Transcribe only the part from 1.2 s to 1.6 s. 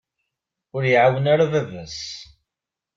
ara